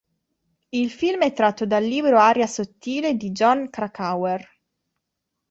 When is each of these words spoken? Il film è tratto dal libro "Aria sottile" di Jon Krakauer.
Il 0.69 0.89
film 0.89 1.19
è 1.21 1.31
tratto 1.31 1.67
dal 1.67 1.83
libro 1.85 2.17
"Aria 2.17 2.47
sottile" 2.47 3.13
di 3.13 3.29
Jon 3.29 3.69
Krakauer. 3.69 4.43